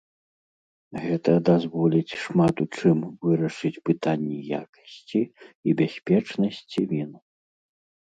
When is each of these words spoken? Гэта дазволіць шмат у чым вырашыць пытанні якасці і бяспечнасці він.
Гэта 1.01 1.31
дазволіць 1.49 2.17
шмат 2.23 2.55
у 2.65 2.65
чым 2.77 2.97
вырашыць 3.25 3.71
пытанні 3.89 4.37
якасці 4.63 5.21
і 5.27 5.69
бяспечнасці 5.83 6.81
він. 6.95 7.11